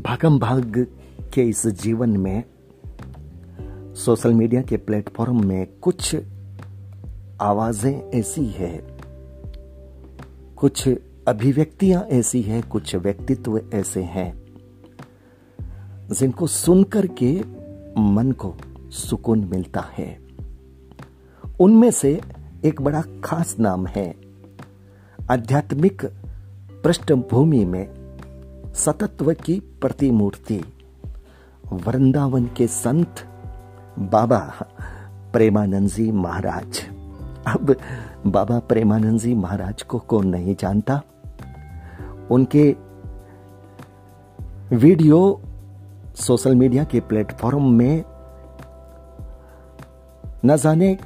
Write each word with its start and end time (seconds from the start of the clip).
भागम 0.00 0.38
भाग 0.38 0.86
के 1.34 1.42
इस 1.42 1.66
जीवन 1.66 2.10
में, 2.16 2.44
सोशल 3.94 4.34
मीडिया 4.34 4.62
के 4.62 4.76
प्लेटफॉर्म 4.76 5.44
में 5.46 5.66
कुछ 5.80 6.16
आवाज़ें 7.40 8.10
ऐसी 8.10 8.46
है, 8.46 8.86
कुछ 10.56 10.88
अभिव्यक्तियाँ 11.28 12.02
ऐसी 12.02 12.42
है, 12.42 12.62
कुछ 12.62 12.94
व्यक्तित्व 12.96 13.60
ऐसे 13.74 14.02
हैं, 14.02 14.32
जिनको 16.12 16.46
सुनकर 16.46 17.06
के 17.06 17.32
मन 18.00 18.34
को 18.38 18.56
सुकून 18.90 19.44
मिलता 19.44 19.80
है। 19.80 20.18
उनमें 21.60 21.90
से 21.90 22.20
एक 22.64 22.82
बड़ा 22.82 23.02
खास 23.24 23.56
नाम 23.60 23.86
है, 23.86 24.14
आध्यात्मिक 25.30 26.04
पृष्ठभूमि 26.84 27.64
में 27.64 27.99
सतत्व 28.74 29.34
की 29.34 29.60
प्रतिमूर्ति। 29.60 30.64
वृंदावन 31.72 32.46
के 32.46 32.66
संत 32.66 33.14
बाबा 33.98 34.66
प्रेमानंद 35.32 35.88
जी 35.88 36.12
महाराज। 36.12 36.80
अब 37.46 37.76
बाबा 38.26 38.58
प्रेमानंद 38.58 39.20
जी 39.20 39.34
महाराज 39.34 39.82
को 39.82 39.98
कौन 39.98 40.26
नहीं 40.26 40.56
जानता? 40.60 41.02
उनके 42.30 42.76
वीडियो 44.72 45.40
सोशल 46.14 46.54
मीडिया 46.54 46.84
के 46.84 47.00
प्लेटफॉर्म 47.00 47.70
में 47.70 48.04
न 50.44 50.56
जाने 50.56 50.98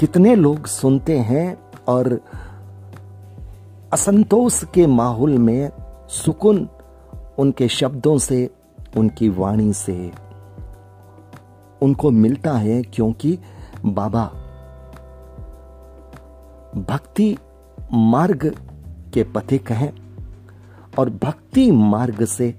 कितने 0.00 0.34
लोग 0.34 0.66
सुनते 0.66 1.18
हैं 1.18 1.58
और 1.88 2.20
असंतोष 3.92 4.64
के 4.64 4.86
माहौल 4.86 5.38
में 5.38 5.70
सुकून 6.08 6.68
उनके 7.38 7.68
शब्दों 7.68 8.18
से, 8.18 8.50
उनकी 8.96 9.28
वाणी 9.28 9.72
से। 9.72 10.12
उनको 11.82 12.10
मिलता 12.10 12.52
है 12.52 12.82
क्योंकि 12.82 13.38
बाबा, 13.84 14.24
भक्ति 16.76 17.36
मार्ग 17.92 18.56
के 19.14 19.24
पथिक 19.24 19.72
हैं 19.72 20.18
और 20.98 21.10
भक्ति 21.10 21.70
मार्ग 21.70 22.24
से 22.24 22.54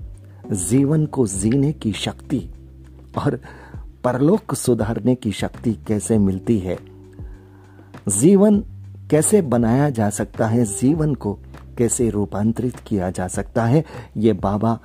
जीवन 0.51 1.05
को 1.05 1.27
जीने 1.27 1.73
की 1.73 1.93
शक्ति 1.93 2.49
और 3.17 3.39
परलोक 4.03 4.55
सुधारने 4.55 5.15
की 5.15 5.31
शक्ति 5.31 5.73
कैसे 5.73 6.17
मिलती 6.17 6.59
है? 6.59 6.77
जीवन 8.09 8.63
कैसे 9.11 9.41
बनाया 9.41 9.89
जा 9.89 10.09
सकता 10.09 10.47
है? 10.47 10.63
जीवन 10.63 11.15
को 11.15 11.39
कैसे 11.77 12.09
रूपांतरित 12.09 12.75
किया 12.75 13.09
जा 13.09 13.27
सकता 13.27 13.65
है, 13.65 13.85
ये 14.17 14.33
बाबा 14.33 14.79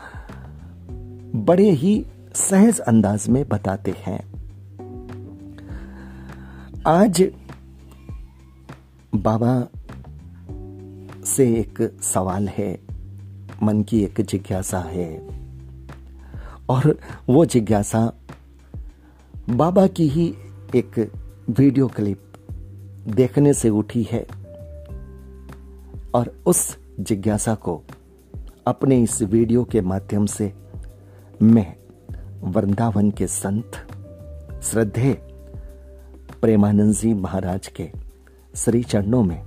बड़े 1.34 1.70
ही 1.70 2.06
सहज 2.34 2.78
अंदाज 2.78 3.28
में 3.28 3.48
बताते 3.48 3.94
हैं। 3.98 4.30
आज 6.86 7.30
बाबा 9.14 9.68
से 11.24 11.54
एक 11.54 11.98
सवाल 12.02 12.48
है, 12.48 12.80
मन 13.62 13.82
की 13.82 14.04
एक 14.04 14.20
जिज्ञासा 14.20 14.78
है। 14.78 15.40
और 16.68 16.98
वो 17.28 17.44
जिज्ञासा 17.44 18.12
बाबा 19.50 19.86
की 19.86 20.08
ही 20.08 20.34
एक 20.76 21.12
वीडियो 21.50 21.88
क्लिप 21.88 22.22
देखने 23.08 23.54
से 23.54 23.70
उठी 23.70 24.02
है। 24.02 24.39
और 26.14 26.42
उस 26.46 26.78
जिज्ञासा 27.00 27.54
को 27.54 27.82
अपने 28.66 29.02
इस 29.02 29.22
वीडियो 29.22 29.64
के 29.64 29.80
माध्यम 29.80 30.26
से 30.26 30.52
मैं, 31.42 31.76
वृंदावन 32.40 33.10
के 33.10 33.26
संत, 33.26 33.72
श्रद्धे 34.62 35.12
प्रेमानंद 36.42 36.94
जी 36.94 37.14
महाराज 37.14 37.66
के 37.66 37.90
श्री 38.56 38.82
चरणों 38.82 39.22
में 39.22 39.42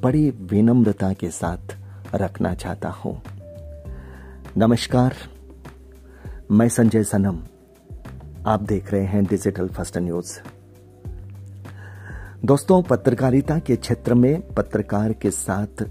बड़ी 0.00 0.30
विनम्रता 0.30 1.12
के 1.12 1.30
साथ 1.30 1.76
रखना 2.14 2.54
चाहता 2.54 2.88
हूँ। 2.88 3.22
नमस्कार, 4.56 5.14
मैं 6.50 6.68
संजय 6.68 7.04
सनम। 7.04 7.42
आप 8.46 8.62
देख 8.62 8.92
रहे 8.92 9.04
हैं 9.04 9.24
डिजिटल 9.24 9.68
फ़र्स्ट 9.68 9.98
न्यूज़। 9.98 10.55
दोस्तों, 12.44 12.82
पत्रकारिता 12.82 13.58
के 13.58 13.76
क्षेत्र 13.76 14.14
में 14.14 14.54
पत्रकार 14.54 15.12
के 15.12 15.30
साथ 15.30 15.84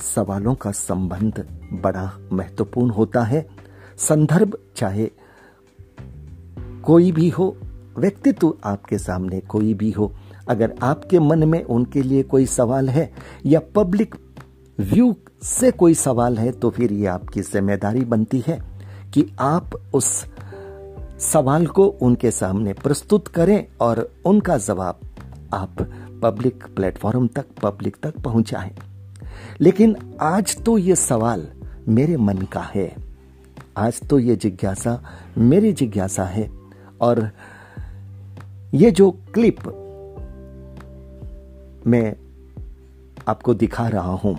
सवालों 0.00 0.54
का 0.54 0.70
संबंध 0.70 1.46
बड़ा 1.72 2.18
महत्वपूर्ण 2.32 2.90
होता 2.90 3.22
है। 3.22 3.48
संदर्भ, 3.98 4.58
चाहे 4.76 5.10
कोई 6.84 7.12
भी 7.12 7.28
हो, 7.28 7.56
व्यक्तित्व 7.98 8.54
आपके 8.64 8.98
सामने 8.98 9.40
कोई 9.40 9.74
भी 9.74 9.90
हो, 9.90 10.12
अगर 10.48 10.74
आपके 10.82 11.18
मन 11.18 11.48
में 11.48 11.62
उनके 11.64 12.02
लिए 12.02 12.22
कोई 12.22 12.46
सवाल 12.46 12.88
है 12.88 13.12
या 13.46 13.60
पब्लिक 13.74 14.14
व्यू 14.80 15.14
से 15.42 15.70
कोई 15.70 15.94
सवाल 15.94 16.38
है 16.38 16.52
तो 16.52 16.70
फिर 16.70 16.92
ये 16.92 17.06
आपकी 17.06 17.40
ज़िम्मेदारी 17.42 18.04
बनती 18.04 18.44
है 18.46 18.58
कि 19.14 19.26
आप 19.40 19.70
उस 19.94 20.24
सवाल 21.18 21.66
को 21.66 21.86
उनके 21.86 22.30
सामने 22.30 22.72
प्रस्तुत 22.72 23.28
करें 23.28 23.66
और 23.80 24.10
उनका 24.24 24.58
जवाब 24.58 25.00
आप 25.54 25.76
पब्लिक 26.22 26.64
प्लेटफॉर्म 26.76 27.26
तक 27.26 27.46
पब्लिक 27.62 27.96
तक 28.02 28.18
पहुंचाएँ 28.18 28.74
लेकिन 29.60 29.96
आज 30.20 30.56
तो 30.62 30.78
ये 30.78 30.96
सवाल 30.96 31.46
मेरे 31.88 32.16
मन 32.16 32.38
का 32.52 32.60
है। 32.74 32.96
आज 33.76 34.00
तो 34.08 34.18
ये 34.18 34.36
जिज्ञासा 34.36 35.00
मेरी 35.38 35.72
जिज्ञासा 35.72 36.24
है। 36.24 36.48
और 37.00 37.30
ये 38.74 38.90
जो 38.90 39.10
क्लिप 39.34 39.60
मैं 41.86 42.16
आपको 43.28 43.54
दिखा 43.54 43.88
रहा 43.88 44.12
हूँ 44.14 44.38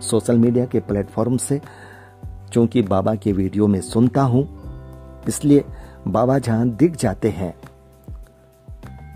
सोशल 0.00 0.38
मीडिया 0.38 0.66
के 0.66 0.80
प्लेटफॉर्म 0.80 1.36
से, 1.36 1.60
चूँकि 2.52 2.82
बाबा 2.82 3.14
के 3.14 3.32
वीडियो 3.32 3.66
में 3.66 3.80
सुनता 3.80 4.22
हूँ, 4.22 4.44
इसलिए 5.28 5.64
बाबा 6.08 6.38
जहाँ 6.38 6.68
दिख 6.68 6.96
जाते 6.96 7.30
हैं 7.30 7.54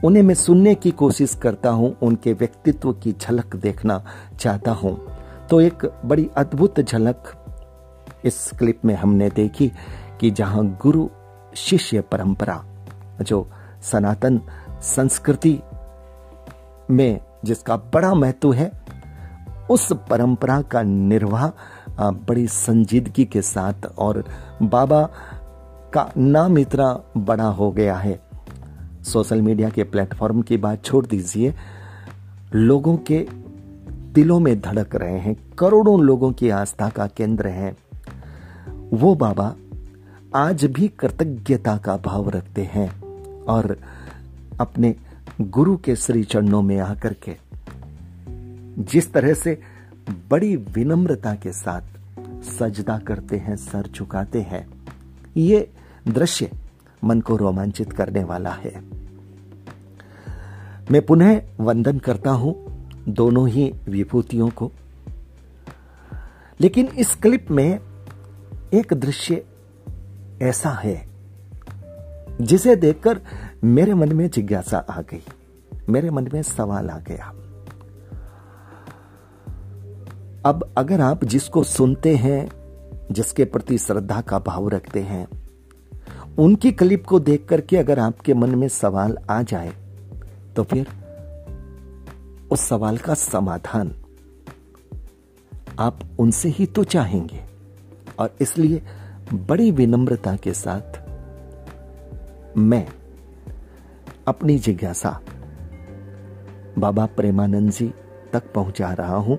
उन्हें 0.05 0.23
मैं 0.23 0.35
सुनने 0.35 0.75
की 0.75 0.91
कोशिश 0.91 1.35
करता 1.35 1.71
हूँ, 1.71 1.97
उनके 2.03 2.33
व्यक्तित्व 2.33 2.93
की 2.93 3.13
झलक 3.13 3.57
देखना 3.57 4.03
चाहता 4.41 4.71
हूँ। 4.71 4.97
तो 5.51 5.61
एक 5.61 5.85
बड़ी 6.05 6.29
अद्भुत 6.37 6.81
झलक 6.81 7.33
इस 8.25 8.51
क्लिप 8.59 8.85
में 8.85 8.95
हमने 8.95 9.29
देखी 9.31 9.71
कि 10.21 10.31
जहाँ 10.31 10.65
गुरु 10.83 11.09
शिष्य 11.57 12.01
परंपरा, 12.01 12.65
जो 13.23 13.47
सनातन 13.83 14.41
संस्कृति 14.83 15.59
में 16.91 17.21
जिसका 17.45 17.77
बड़ा 17.77 18.15
महत्व 18.15 18.53
है, 18.53 18.71
उस 19.71 19.93
परंपरा 20.11 20.61
का 20.63 20.83
निर्वाह 20.83 21.49
बड़ी 22.01 22.47
संजीदगी 22.49 23.25
के 23.25 23.43
साथ 23.43 23.87
और 23.99 24.25
बाबा 24.63 25.03
का 25.95 26.11
नाम 26.17 26.59
इतना 26.59 26.93
बड़ा 27.17 27.49
हो 27.49 27.71
गया 27.73 27.97
है। 27.97 28.28
सोशल 29.09 29.43
मीडिया 29.43 29.69
के 29.71 29.85
प्लेटफॉर्म 29.85 30.43
की 30.43 30.57
बात 30.57 30.85
छोड़ 30.85 31.07
दीजिए। 31.07 31.55
लोगों 32.55 32.97
के 32.97 33.27
दिलों 34.15 34.41
में 34.41 34.61
धड़क 34.61 34.95
रहे 34.97 35.19
हैं। 35.19 35.37
करोड़ों 35.59 36.01
लोगों 36.01 36.33
की 36.33 36.51
आस्था 36.51 36.89
का 36.89 37.07
केंद्र 37.07 37.47
है। 37.47 37.77
वो 38.93 39.15
बाबा 39.15 39.55
आज 40.35 40.65
भी 40.65 40.89
कृतज्ञता 40.89 41.77
का 41.77 41.97
भाव 41.97 42.29
रखते 42.29 42.63
हैं 42.63 43.03
और 43.45 43.77
अपने 44.61 44.95
गुरु 45.41 45.77
के 45.77 45.97
श्री 45.97 46.25
चरणों 46.25 46.63
में 46.63 46.79
आकर 46.79 47.13
के 47.13 47.37
जिस 48.83 49.13
तरह 49.13 49.35
से 49.35 49.61
बड़ी 50.31 50.57
विनम्रता 50.57 51.35
के 51.35 51.53
साथ 51.53 51.83
सजदा 52.43 52.99
करते 52.99 53.37
हैं, 53.37 53.57
सर 53.57 53.89
झुकाते 53.95 54.43
हैं। 54.43 54.69
ये 55.37 55.71
दृश्य 56.09 56.51
मन 57.05 57.21
को 57.21 57.37
रोमांचित 57.37 57.93
करने 57.93 58.25
वाला 58.25 58.51
है। 58.51 58.85
मैं 60.91 61.07
पुनः 61.07 61.43
वंदन 61.61 61.99
करता 61.99 62.31
हूँ 62.31 62.69
दोनों 63.09 63.49
ही 63.49 63.75
विभूतियों 63.89 64.49
को। 64.49 64.73
लेकिन 66.61 66.87
इस 66.87 67.15
क्लिप 67.15 67.51
में 67.51 67.81
एक 68.75 68.95
दृश्य 68.95 69.45
ऐसा 70.43 70.71
है, 70.71 71.09
जिसे 72.41 72.77
देखकर 72.77 73.21
मेरे 73.65 73.95
मन 73.95 74.13
में 74.13 74.31
जिज्ञासा 74.31 74.79
आ 74.79 75.01
गई। 75.01 75.23
मेरे 75.89 76.11
मन 76.11 76.29
में 76.35 76.43
सवाल 76.43 76.91
आ 76.91 76.99
गया। 76.99 77.35
अब 80.47 80.75
अगर 80.79 81.01
आप 81.01 81.25
जिसको 81.25 81.63
सुनते 81.63 82.17
हैं, 82.17 82.49
जिसके 83.11 83.45
प्रति 83.45 83.79
श्रद्धा 83.79 84.21
का 84.21 84.39
भाव 84.39 84.69
रखते 84.69 85.01
हैं 85.01 85.48
उनकी 86.39 86.73
क्लिप 86.73 87.07
को 87.07 87.21
देख 87.21 87.47
करके 87.49 87.77
अगर 87.77 87.99
आपके 87.99 88.35
मन 88.35 88.55
में 88.55 88.69
सवाल 88.69 89.19
आ 89.31 89.43
जाए 89.43 89.73
तो 90.57 90.63
फिर 90.63 90.87
उस 92.51 92.61
सवाल 92.61 92.99
का 92.99 93.15
समाधान 93.15 93.95
आप 95.79 96.01
उनसे 96.19 96.49
ही 96.49 96.67
तो 96.67 96.85
चाहेंगे। 96.85 97.41
और 98.19 98.37
इसलिए 98.41 98.83
बड़ी 99.35 99.71
विनम्रता 99.71 100.37
के 100.37 100.53
साथ 100.53 101.09
मैं 102.59 102.89
अपनी 104.29 104.59
जिज्ञासा 104.59 105.21
बाबा 106.79 107.07
प्रेमानंद 107.07 107.71
जी 107.71 107.93
तक 108.33 108.53
पहुँचा 108.53 108.93
रहा 108.93 109.17
हूँ। 109.17 109.39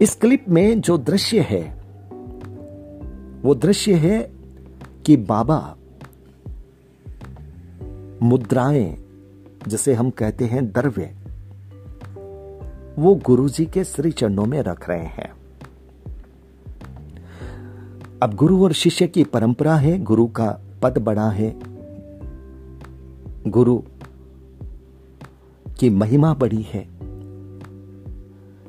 इस 0.00 0.14
क्लिप 0.14 0.44
में 0.48 0.80
जो 0.80 0.98
दृश्य 0.98 1.40
है 1.40 1.81
वो 3.42 3.54
दृश्य 3.54 3.94
है 3.94 4.32
कि 5.06 5.16
बाबा 5.16 5.76
मुद्राएँ, 8.22 9.04
जिसे 9.68 9.94
हम 9.94 10.10
कहते 10.10 10.44
हैं 10.44 10.72
द्रव्य 10.72 11.14
वो 12.98 13.14
गुरुजी 13.14 13.66
के 13.66 13.84
श्री 13.84 14.10
चरणों 14.10 14.46
में 14.46 14.62
रख 14.62 14.88
रहे 14.88 15.04
हैं। 15.04 15.32
अब 18.22 18.34
गुरु 18.34 18.64
और 18.64 18.72
शिष्य 18.72 19.06
की 19.06 19.24
परंपरा 19.24 19.76
है, 19.76 20.02
गुरु 20.02 20.26
का 20.26 20.60
पद 20.82 20.98
बड़ा 20.98 21.30
है। 21.30 21.56
गुरु 23.50 23.82
की 25.78 25.90
महिमा 25.90 26.34
बड़ी 26.34 26.62
है। 26.62 26.88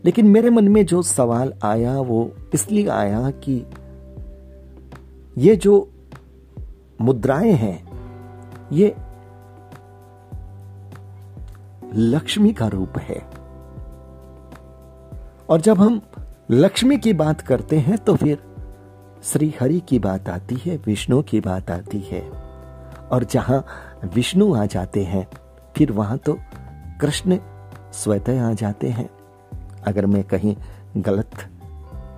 लेकिन 0.06 0.26
मेरे 0.26 0.50
मन 0.50 0.68
में 0.68 0.86
जो 0.86 1.02
सवाल 1.02 1.54
आया, 1.64 2.00
वो 2.00 2.32
इसलिए 2.54 2.88
आया 2.88 3.32
कि 3.32 3.66
ये 5.38 5.56
जो 5.56 5.90
मुद्राएँ 7.02 7.52
हैं, 7.52 7.78
ये 8.72 8.96
लक्ष्मी 11.96 12.54
का 12.54 12.68
रूप 12.68 12.98
है। 12.98 13.20
और 15.50 15.62
जब 15.62 15.78
हम 15.78 16.02
लक्ष्मी 16.52 16.98
की 16.98 17.14
बात 17.14 17.42
करते 17.42 17.80
हैं 17.80 17.98
तो 17.98 18.16
फिर 18.16 18.44
श्री 19.24 19.56
हरि 19.62 19.80
की 19.80 20.00
बात 20.00 20.30
आती 20.30 20.56
है, 20.56 20.78
विष्णु 20.78 21.22
की 21.22 21.40
बात 21.40 21.72
आती 21.72 22.00
है। 22.00 22.30
और 23.12 23.24
जहाँ 23.24 23.66
विष्णु 24.16 24.54
आ 24.56 24.66
जाते 24.66 25.04
हैं, 25.04 25.28
फिर 25.78 25.92
वहाँ 25.92 26.18
तो 26.18 26.38
कृष्ण 27.02 27.38
स्वतः 27.94 28.50
आ 28.50 28.54
जाते 28.54 28.90
हैं। 28.90 29.10
अगर 29.88 30.06
मैं 30.06 30.24
कहीं 30.24 30.56
गलत 30.98 31.32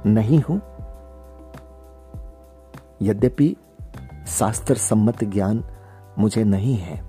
नहीं 0.06 0.42
हूँ 0.42 0.62
यद्यपि 3.02 3.56
शास्त्र 4.28 4.76
सम्मत 4.76 5.24
ज्ञान 5.24 5.64
मुझे 6.20 6.44
नहीं 6.44 6.76
है, 6.76 7.02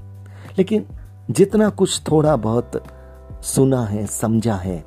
लेकिन 0.58 0.86
जितना 1.30 1.68
कुछ 1.68 2.00
थोड़ा 2.10 2.36
बहुत 2.36 2.82
सुना 3.42 3.84
है, 3.84 4.06
समझा 4.06 4.54
है, 4.54 4.84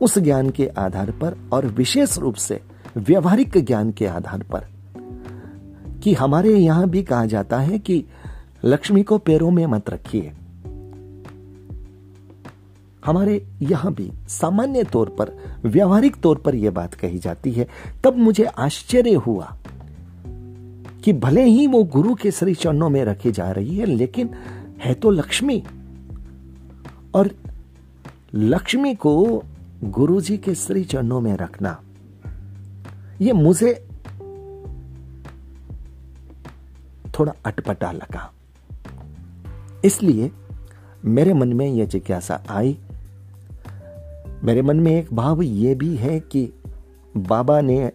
उस 0.00 0.18
ज्ञान 0.18 0.50
के 0.50 0.66
आधार 0.68 1.10
पर 1.10 1.36
और 1.52 1.66
विशेष 1.66 2.18
रूप 2.18 2.34
से 2.34 2.60
व्यवहारिक 2.96 3.58
ज्ञान 3.58 3.90
के 3.90 4.06
आधार 4.06 4.42
पर 4.42 4.64
कि 6.02 6.14
हमारे 6.14 6.56
यहाँ 6.56 6.88
भी 6.88 7.02
कहा 7.02 7.26
जाता 7.26 7.58
है 7.58 7.78
कि 7.78 8.04
लक्ष्मी 8.64 9.02
को 9.02 9.18
पैरों 9.18 9.50
में 9.50 9.66
मत 9.66 9.90
रखिए। 9.90 10.32
हमारे 13.04 13.46
यहाँ 13.62 13.92
भी 13.94 14.12
सामान्य 14.28 14.84
तौर 14.84 15.08
पर, 15.08 15.32
व्यवहारिक 15.64 16.16
तौर 16.16 16.36
पर 16.36 16.54
यह 16.54 16.70
बात 16.70 16.94
कही 16.94 17.18
जाती 17.18 17.52
है। 17.52 17.66
तब 18.04 18.16
मुझे 18.16 18.44
आश्चर्य 18.44 19.14
हुआ 19.14 19.56
कि 21.06 21.12
भले 21.12 21.44
ही 21.44 21.66
वो 21.66 21.84
गुरु 21.84 22.14
के 22.14 22.30
श्री 22.30 22.54
चरणों 22.54 22.90
में 22.90 23.04
रखी 23.04 23.32
जा 23.32 23.50
रही 23.52 23.76
है, 23.76 23.86
लेकिन 23.86 24.34
है 24.78 24.94
तो 24.94 25.10
लक्ष्मी। 25.10 25.64
और 27.14 27.30
लक्ष्मी 28.34 28.94
को 28.94 29.42
गुरु 29.84 30.20
जी 30.20 30.38
के 30.38 30.54
श्री 30.54 30.84
चरणों 30.84 31.20
में 31.20 31.36
रखना 31.36 31.80
यह 33.20 33.34
मुझे 33.34 33.88
थोड़ा 37.18 37.32
अटपटा 37.46 37.92
लगा। 37.92 38.32
इसलिए 39.84 40.30
मेरे 41.04 41.34
मन 41.34 41.52
में 41.52 41.68
यह 41.68 41.84
जिज्ञासा 41.84 42.44
आई। 42.48 42.78
मेरे 44.44 44.62
मन 44.62 44.76
में 44.76 44.92
एक 44.92 45.14
भाव 45.14 45.42
यह 45.42 45.74
भी 45.74 45.96
है 45.96 46.20
कि 46.20 46.52
बाबा 47.16 47.60
ने 47.60 47.92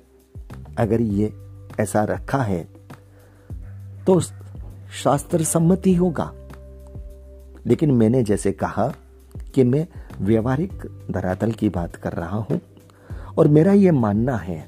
अगर 0.77 1.01
ये 1.01 1.33
ऐसा 1.79 2.03
रखा 2.03 2.43
है 2.43 2.80
तो 4.07 4.19
शास्त्र 5.03 5.43
सम्मति 5.43 5.93
होगा। 5.93 6.33
लेकिन 7.65 7.91
मैंने 7.91 8.23
जैसे 8.23 8.51
कहा 8.51 8.93
कि 9.55 9.63
मैं 9.63 9.87
व्यवहारिक 10.21 10.73
धरातल 11.11 11.51
की 11.51 11.69
बात 11.69 11.95
कर 11.95 12.13
रहा 12.13 12.37
हूँ 12.37 12.61
और 13.37 13.47
मेरा 13.47 13.73
यह 13.73 13.91
मानना 13.91 14.37
है 14.37 14.67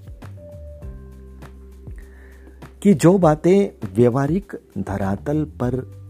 कि 2.81 2.93
जो 2.93 3.17
बातें 3.17 3.87
व्यवहारिक 3.95 4.59
धरातल 4.77 5.43
पर 5.45 6.03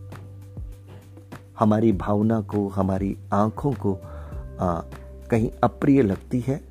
हमारी 1.60 1.92
भावना 1.92 2.42
को 2.42 2.68
हमारी 2.68 3.18
आँखों 3.34 3.72
को 3.72 3.94
आ, 4.60 4.82
कहीं 5.30 5.50
अप्रिय 5.64 6.02
लगती 6.02 6.40
है 6.40 6.62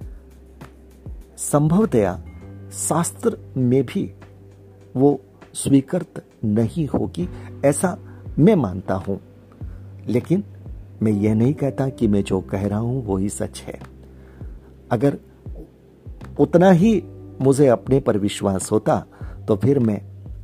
संभवतया 1.37 2.25
शास्त्र 2.73 3.39
में 3.57 3.87
भी 3.87 4.15
वो 4.97 5.21
स्वीकृत 5.55 6.25
नहीं 6.45 6.87
होगी, 6.89 7.29
ऐसा 7.65 7.97
मैं 8.39 8.55
मानता 8.55 8.95
हूँ। 8.99 9.19
लेकिन 10.09 10.45
मैं 11.03 11.13
यह 11.13 11.35
नहीं 11.35 11.55
कहता 11.55 11.89
कि 11.89 12.09
मैं 12.09 12.23
जो 12.25 12.41
कह 12.43 12.67
रहा 12.67 12.79
हूँ 12.79 13.05
वो 13.05 13.17
ही 13.17 13.29
सच 13.29 13.61
है। 13.61 13.79
अगर 14.91 15.19
उतना 16.41 16.71
ही 16.71 17.03
मुझे 17.41 17.67
अपने 17.67 18.01
पर 18.01 18.19
विश्वास 18.19 18.71
होता 18.73 19.05
तो 19.49 19.57
फिर 19.57 19.79
मैं 19.79 20.01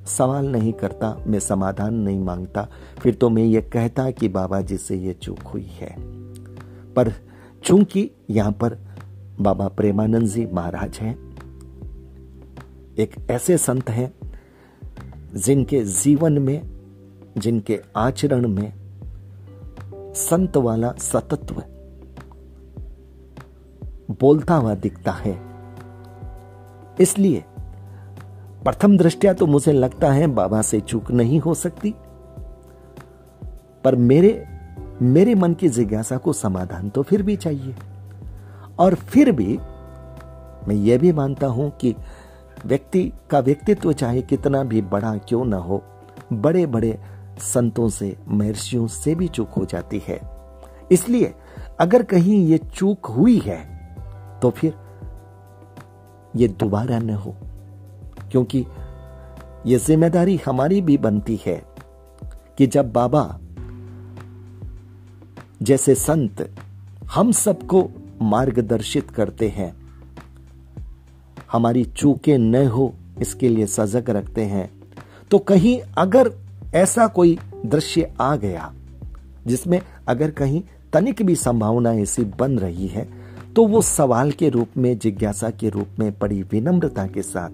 सवाल 0.09 0.47
नहीं 0.47 0.73
करता, 0.73 1.17
मैं 1.27 1.39
समाधान 1.41 1.95
नहीं 1.95 2.19
माँगता। 2.19 2.67
फिर 2.99 3.15
तो 3.15 3.29
मैं 3.31 3.45
ये 3.45 3.61
कहता 3.63 4.11
कि 4.11 4.29
बाबा 4.29 4.61
जी 4.61 4.77
से 4.77 4.97
ये 4.97 5.13
चूक 5.13 5.41
हुई 5.45 5.67
है। 5.73 5.95
पर 6.95 7.13
चूँकि 7.65 8.11
यहाँ 8.31 8.53
पर 8.53 8.79
बाबा 9.41 9.69
प्रेमानंद 9.69 10.27
जी 10.27 10.47
महाराज 10.47 10.99
हैं, 10.99 11.15
एक 12.99 13.15
ऐसे 13.31 13.59
संत 13.59 13.91
हैं 13.91 14.13
जिनके 15.37 15.85
जीवन 15.85 16.39
में, 16.39 16.61
जिनके 17.39 17.81
आचरण 17.97 18.49
में 18.49 18.73
संत 20.15 20.57
वाला 20.57 20.93
सतत्व 20.93 21.63
बोलता 24.21 24.55
हुआ 24.55 24.75
दिखता 24.75 25.13
है। 25.13 25.39
इसलिए 27.01 27.45
प्रथम 28.65 28.97
दृष्टिया 28.99 29.33
तो 29.33 29.47
मुझे 29.47 29.73
लगता 29.73 30.13
है 30.13 30.27
बाबा 30.27 30.63
से 30.63 30.81
चूक 30.81 31.11
नहीं 31.11 31.41
हो 31.41 31.55
सकती, 31.55 31.95
पर 33.85 33.97
मेरे 33.97 34.45
मेरे 35.03 35.35
मन 35.35 35.55
की 35.55 35.69
जिज्ञासा 35.69 36.17
को 36.17 36.33
समाधान 36.33 36.89
तो 36.91 37.03
फिर 37.03 37.23
भी 37.23 37.37
चाहिए। 37.37 37.75
और 38.79 38.95
फिर 38.95 39.33
भी 39.33 39.59
मैं 40.69 40.75
यह 40.75 40.99
भी 40.99 41.13
मानता 41.13 41.47
हूँ 41.47 41.71
कि 41.71 41.95
व्यक्ति 42.67 43.13
का 43.31 43.39
व्यक्तित्व 43.41 43.93
चाहे 43.93 44.23
कितना 44.23 44.63
भी 44.65 44.83
बड़ा 44.83 45.17
क्यों 45.19 45.45
ना 45.45 45.57
हो 45.57 45.83
बड़े 46.33 46.67
बड़े 46.67 46.99
संतों 47.43 47.89
से, 47.89 48.17
महर्षियों 48.29 48.87
से 48.87 49.15
भी 49.15 49.29
चूक 49.29 49.51
हो 49.51 49.65
जाती 49.65 50.03
है। 50.09 50.21
इसलिए 50.93 51.35
अगर 51.81 52.03
कहीं 52.03 52.47
ये 52.47 52.59
चूक 52.59 53.07
हुई 53.07 53.39
है 53.39 53.59
तो 54.43 54.51
फिर 54.51 54.75
ये 56.37 56.49
दोबारा 56.49 56.99
न 56.99 57.11
हो, 57.11 57.35
क्योंकि 58.31 58.65
ये 59.67 59.79
ज़िम्मेदारी 59.79 60.41
हमारी 60.47 60.81
भी 60.81 60.99
बनती 60.99 61.41
है 61.47 61.63
कि 62.59 62.67
जब 62.67 62.93
बाबा 62.93 63.39
जैसे 65.63 65.95
संत 65.95 66.49
हम 67.13 67.33
सबको 67.33 67.89
मार्गदर्शित 68.23 69.11
करते 69.11 69.49
हैं 69.49 69.78
हमारी 71.49 71.85
चूकें 71.87 72.37
न 72.39 72.67
हो, 72.67 72.93
इसके 73.21 73.49
लिए 73.49 73.67
सजग 73.67 74.11
रखते 74.11 74.45
हैं। 74.45 74.71
तो 75.31 75.39
कहीं 75.41 75.79
अगर 75.99 76.31
ऐसा 76.75 77.07
कोई 77.09 77.39
दृश्य 77.67 78.13
आ 78.21 78.35
गया, 78.37 78.73
जिसमें 79.47 79.81
अगर 80.09 80.31
कहीं 80.31 80.63
तनिक 80.93 81.23
भी 81.23 81.35
संभावना 81.37 81.93
ऐसी 81.95 82.25
बन 82.39 82.59
रही 82.59 82.87
है 82.87 83.07
तो 83.57 83.65
वो 83.67 83.81
सवाल 83.83 84.31
के 84.33 84.49
रूप 84.49 84.77
में, 84.77 84.99
जिज्ञासा 84.99 85.51
के 85.51 85.69
रूप 85.69 85.99
में 85.99 86.13
बड़ी 86.21 86.43
विनम्रता 86.43 87.07
के 87.07 87.23
साथ 87.23 87.51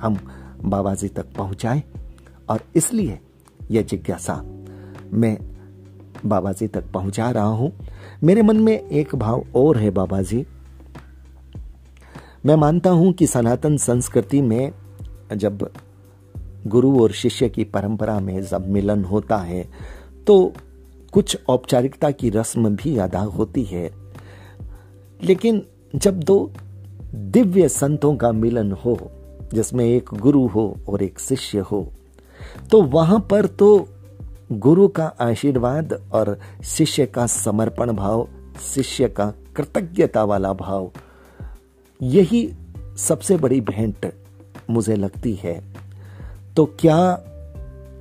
हम 0.00 0.18
बाबा 0.64 0.94
जी 0.94 1.08
तक 1.08 1.26
पहुँचाए। 1.36 1.82
और 2.48 2.60
इसलिए 2.76 3.18
यह 3.70 3.82
जिज्ञासा 3.82 4.34
मैं 5.12 5.36
बाबा 6.26 6.52
जी 6.52 6.66
तक 6.66 6.90
पहुँचा 6.92 7.30
रहा 7.30 7.44
हूँ। 7.44 7.72
मेरे 8.24 8.42
मन 8.42 8.56
में 8.56 8.72
एक 8.72 9.14
भाव 9.14 9.44
और 9.56 9.76
है 9.76 9.90
बाबा 9.90 10.20
जी 10.22 10.44
मैं 12.46 12.56
मानता 12.56 12.90
हूँ 12.90 13.12
कि 13.12 13.26
सनातन 13.26 13.76
संस्कृति 13.76 14.40
में 14.42 14.72
जब 15.36 15.70
गुरु 16.66 17.02
और 17.02 17.12
शिष्य 17.12 17.48
की 17.48 17.64
परंपरा 17.64 18.20
में 18.20 18.42
जब 18.42 18.68
मिलन 18.68 19.04
होता 19.04 19.36
है 19.36 19.68
तो 20.26 20.52
कुछ 21.12 21.38
औपचारिकता 21.48 22.10
की 22.10 22.30
रस्म 22.30 22.76
भी 22.76 22.96
अदा 22.98 23.20
होती 23.20 23.62
है। 23.62 23.90
लेकिन 25.22 25.66
जब 25.94 26.20
दो 26.20 26.52
दिव्य 27.14 27.68
संतों 27.68 28.16
का 28.16 28.32
मिलन 28.32 28.72
हो, 28.72 28.98
जिसमें 29.54 29.84
एक 29.84 30.10
गुरु 30.14 30.46
हो 30.46 30.76
और 30.88 31.02
एक 31.02 31.18
शिष्य 31.18 31.58
हो 31.58 31.92
तो 32.70 32.82
वहाँ 32.82 33.20
पर 33.30 33.46
तो 33.46 33.88
गुरु 34.52 34.88
का 34.88 35.06
आशीर्वाद 35.20 36.10
और 36.12 36.38
शिष्य 36.64 37.06
का 37.06 37.26
समर्पण 37.26 37.92
भाव, 37.92 38.28
शिष्य 38.74 39.08
का 39.08 39.32
कृतज्ञता 39.56 40.24
वाला 40.24 40.52
भाव 40.52 40.90
यही 42.00 42.48
सबसे 42.96 43.36
बड़ी 43.36 43.60
भेंट 43.60 44.12
मुझे 44.70 44.96
लगती 44.96 45.34
है। 45.34 45.60
तो 46.56 46.64
क्या 46.80 46.98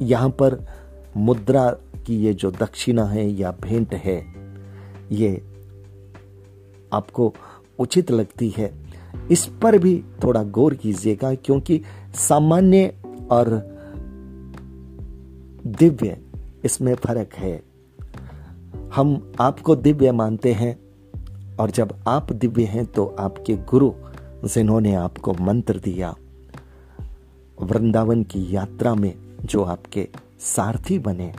यहाँ 0.02 0.30
पर 0.30 0.58
मुद्रा 1.18 1.70
की 2.06 2.16
ये 2.16 2.34
जो 2.34 2.52
दक्षिणा 2.52 3.06
है 3.06 3.28
या 3.30 3.52
भेंट 3.52 3.94
है, 3.94 4.18
ये 5.12 5.42
आपको 6.94 7.34
उचित 7.80 8.12
लगती 8.12 8.50
है? 8.50 8.72
इस 9.32 9.46
पर 9.62 9.78
भी 9.78 10.04
थोड़ा 10.24 10.44
गौर 10.44 10.74
कीजिएगा, 10.74 11.34
क्योंकि 11.36 11.82
सामान्य 12.16 12.94
और 13.32 13.50
दिव्य 15.68 16.18
इसमें 16.66 16.94
फ़र्क 16.96 17.34
है। 17.34 17.62
हम 18.96 19.34
आपको 19.40 19.76
दिव्य 19.76 20.12
मानते 20.12 20.54
हैं 20.54 20.78
और 21.60 21.72
जब 21.72 21.96
आप 22.08 22.32
दिव्य 22.34 22.64
हैं 22.64 22.86
तो 22.86 23.06
आपके 23.20 23.56
गुरु, 23.70 23.92
जिन्होंने 24.46 24.94
आपको 24.96 25.34
मंत्र 25.34 25.80
दिया, 25.80 26.16
वृंदावन 27.62 28.24
की 28.24 28.46
यात्रा 28.56 28.96
में 28.96 29.14
जो 29.44 29.64
आपके 29.64 30.08
सारथी 30.40 31.00
बने, 31.00 31.34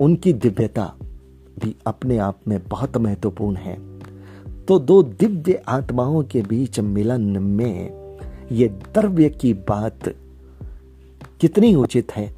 उनकी 0.00 0.32
दिव्यता 0.32 0.92
भी 1.58 1.74
अपने 1.86 2.18
आप 2.18 2.38
में 2.48 2.58
बहुत 2.68 2.96
महत्वपूर्ण 2.96 3.56
है। 3.56 3.76
तो 4.64 4.78
दो 4.78 5.02
दिव्य 5.02 5.62
आत्माओं 5.68 6.22
के 6.22 6.42
बीच 6.42 6.80
मिलन 6.80 7.38
में 7.38 8.18
ये 8.52 8.68
द्रव्य 8.68 9.28
की 9.30 9.52
बात 9.54 10.08
कितनी 11.40 11.74
उचित 11.74 12.12
है, 12.12 12.32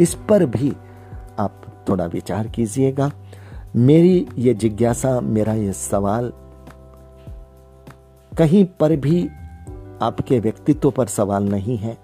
इस 0.00 0.14
पर 0.28 0.46
भी 0.46 0.72
आप 1.38 1.84
थोड़ा 1.88 2.06
विचार 2.06 2.48
कीजिएगा। 2.48 3.10
मेरी 3.76 4.26
ये 4.38 4.54
जिज्ञासा, 4.54 5.20
मेरा 5.20 5.52
ये 5.52 5.72
सवाल, 5.72 6.32
कहीं 8.32 8.64
पर 8.80 8.96
भी 8.96 9.28
आपके 10.02 10.38
व्यक्तित्व 10.40 10.90
पर 10.90 11.06
सवाल 11.06 11.44
नहीं 11.44 11.76
है। 11.76 11.96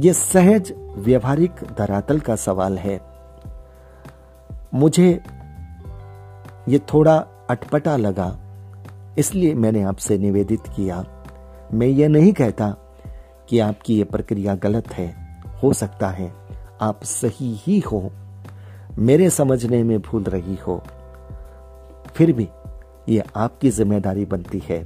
यह 0.00 0.12
सहज, 0.12 0.72
व्यवहारिक 0.96 1.52
धरातल 1.78 2.20
का 2.20 2.36
सवाल 2.36 2.78
है। 2.78 3.00
मुझे 4.74 5.08
ये 6.68 6.78
थोड़ा 6.94 7.16
अटपटा 7.50 7.96
लगा, 7.96 8.36
इसलिए 9.18 9.54
मैंने 9.54 9.82
आपसे 9.82 10.18
निवेदित 10.18 10.66
किया। 10.76 11.04
मैं 11.74 11.86
ये 11.86 12.08
नहीं 12.08 12.32
कहता 12.32 12.74
कि 13.48 13.58
आपकी 13.58 13.96
ये 13.98 14.04
प्रक्रिया 14.04 14.54
गलत 14.54 14.92
है, 14.92 15.14
हो 15.62 15.72
सकता 15.72 16.08
है 16.08 16.32
आप 16.80 17.02
सही 17.04 17.54
ही 17.56 17.78
हो। 17.80 18.10
मेरे 18.98 19.28
समझने 19.30 19.82
में 19.82 19.98
भूल 20.02 20.22
रही 20.24 20.56
हो। 20.56 20.82
फिर 22.16 22.32
भी 22.32 22.48
ये 23.08 23.22
आपकी 23.36 23.70
ज़िम्मेदारी 23.70 24.24
बनती 24.24 24.62
है 24.64 24.78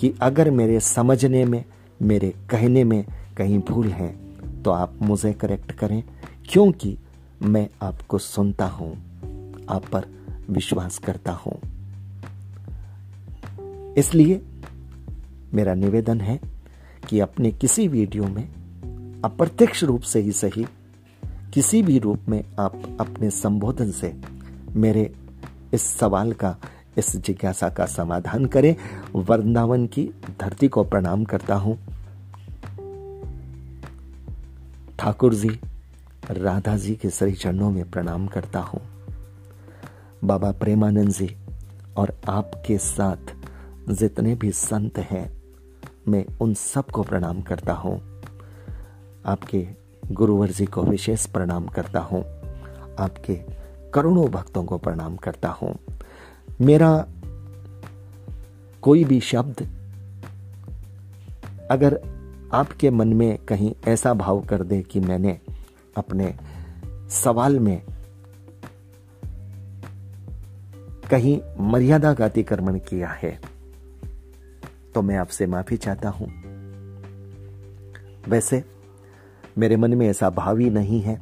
कि 0.00 0.12
अगर 0.22 0.50
मेरे 0.50 0.80
समझने 0.80 1.44
में, 1.44 1.64
मेरे 2.02 2.32
कहने 2.50 2.84
में 2.84 3.04
कहीं 3.36 3.58
भूल 3.58 3.88
है 3.88 4.08
तो 4.62 4.70
आप 4.70 4.98
मुझे 5.02 5.32
करेक्ट 5.32 5.72
करें, 5.72 6.02
क्योंकि 6.50 6.96
मैं 7.42 7.68
आपको 7.82 8.18
सुनता 8.18 8.66
हूँ, 8.66 8.92
आप 9.68 9.86
पर 9.86 10.06
विश्वास 10.50 10.98
करता 10.98 11.32
हूँ। 11.34 11.60
इसलिए 13.98 14.40
मेरा 15.54 15.74
निवेदन 15.74 16.20
है 16.20 16.38
कि 17.08 17.20
अपने 17.20 17.52
किसी 17.52 17.88
वीडियो 17.88 18.24
में 18.24 18.48
अप्रत्यक्ष 19.24 19.84
रूप 19.84 20.00
से 20.02 20.20
ही 20.20 20.32
सही 20.32 20.66
किसी 21.54 21.82
भी 21.82 21.98
रूप 21.98 22.18
में 22.28 22.44
आप 22.58 22.96
अपने 23.00 23.30
संबोधन 23.30 23.90
से 23.90 24.20
मेरे 24.76 25.14
इस 25.74 25.82
सवाल 25.82 26.32
का, 26.32 26.56
इस 26.98 27.16
जिज्ञासा 27.16 27.68
का 27.68 27.86
समाधान 27.86 28.46
करें। 28.46 28.76
वृंदावन 29.16 29.86
की 29.86 30.10
धरती 30.40 30.68
को 30.68 30.84
प्रणाम 30.84 31.24
करता 31.24 31.54
हूँ। 31.54 31.78
ठाकुर 34.98 35.34
जी, 35.34 35.60
राधा 36.30 36.76
जी 36.76 36.96
के 36.96 37.10
श्री 37.10 37.32
चरणों 37.32 37.70
में 37.70 37.90
प्रणाम 37.90 38.26
करता 38.26 38.60
हूँ। 38.60 38.80
बाबा 40.24 40.52
प्रेमानंद 40.52 41.10
जी 41.10 41.36
और 41.96 42.20
आपके 42.28 42.78
साथ 42.78 43.36
जितने 43.90 44.34
भी 44.34 44.50
संत 44.50 44.98
हैं, 44.98 45.42
मैं 46.08 46.26
उन 46.40 46.54
सबको 46.54 47.02
प्रणाम 47.02 47.42
करता 47.42 47.72
हूँ। 47.72 48.22
आपके 49.26 49.83
गुरुवर 50.12 50.50
जी 50.50 50.66
को 50.66 50.82
विशेष 50.82 51.26
प्रणाम 51.26 51.66
करता 51.66 52.00
हूँ। 52.00 52.22
आपके 52.98 53.34
करोड़ों 53.94 54.28
भक्तों 54.30 54.64
को 54.64 54.78
प्रणाम 54.78 55.16
करता 55.16 55.48
हूँ। 55.48 55.78
मेरा 56.60 57.06
कोई 58.82 59.04
भी 59.04 59.20
शब्द 59.20 59.60
अगर 61.70 62.00
आपके 62.54 62.90
मन 62.90 63.08
में 63.08 63.38
कहीं 63.38 63.74
ऐसा 63.88 64.14
भाव 64.14 64.40
कर 64.40 64.62
दे 64.62 64.82
कि 64.82 65.00
मैंने 65.00 65.38
अपने 65.96 66.34
सवाल 67.10 67.58
में 67.58 67.82
कहीं 71.10 71.40
मर्यादा 71.60 72.14
का 72.14 72.24
अतिक्रमण 72.24 72.78
किया 72.78 73.08
है 73.08 73.40
तो 74.94 75.02
मैं 75.02 75.16
आपसे 75.16 75.46
माफ़ी 75.46 75.76
चाहता 75.76 76.08
हूँ। 76.08 76.28
वैसे 78.28 78.64
मेरे 79.56 79.76
मन 79.76 79.94
में 79.94 80.06
ऐसा 80.08 80.30
भाव 80.30 80.58
ही 80.58 80.70
नहीं 80.70 81.00
है। 81.00 81.20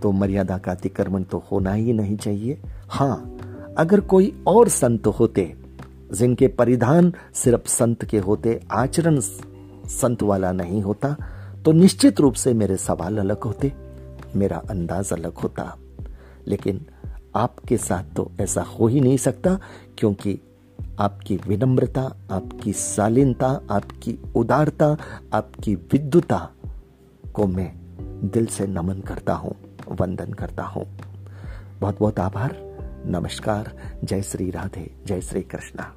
तो 0.00 0.10
मर्यादा 0.12 0.58
का 0.58 0.72
अतिक्रमण 0.72 1.22
तो 1.22 1.42
होना 1.50 1.72
ही 1.72 1.92
नहीं 1.92 2.16
चाहिए। 2.16 2.60
हाँ, 2.88 3.38
अगर 3.78 4.00
कोई 4.00 4.32
और 4.46 4.68
संत 4.68 5.06
होते, 5.06 5.52
जिनके 6.12 6.48
परिधान 6.48 7.12
सिर्फ़ 7.34 7.68
संत 7.68 8.04
के 8.04 8.18
होते, 8.18 8.60
आचरण 8.72 9.20
संत 9.20 10.22
वाला 10.22 10.52
नहीं 10.52 10.82
होता 10.82 11.16
तो 11.64 11.72
निश्चित 11.72 12.20
रूप 12.20 12.34
से 12.34 12.52
मेरे 12.54 12.76
सवाल 12.76 13.18
अलग 13.18 13.42
होते, 13.42 13.72
मेरा 14.36 14.62
अंदाज 14.70 15.12
अलग 15.12 15.34
होता। 15.34 15.76
लेकिन 16.46 16.80
आपके 17.36 17.76
साथ 17.76 18.14
तो 18.16 18.30
ऐसा 18.40 18.62
हो 18.62 18.86
ही 18.86 19.00
नहीं 19.00 19.16
सकता, 19.16 19.58
क्योंकि 19.98 20.38
आपकी 21.00 21.36
विनम्रता, 21.46 22.02
आपकी 22.30 22.72
शालीनता, 22.72 23.48
आपकी 23.70 24.18
उदारता, 24.36 24.96
आपकी 25.34 25.74
विद्युता 25.74 26.48
को 27.34 27.46
मैं 27.46 27.72
दिल 28.30 28.46
से 28.46 28.66
नमन 28.66 29.00
करता 29.00 29.32
हूँ, 29.32 29.54
वंदन 29.88 30.32
करता 30.32 30.62
हूँ। 30.62 30.98
बहुत 31.80 31.98
बहुत 31.98 32.20
आभार, 32.20 32.56
नमस्कार, 33.06 33.76
जय 34.04 34.22
श्री 34.22 34.50
राधे, 34.50 34.94
जय 35.06 35.20
श्री 35.20 35.42
कृष्णा। 35.42 35.96